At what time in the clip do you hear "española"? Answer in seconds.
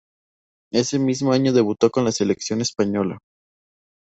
2.61-3.19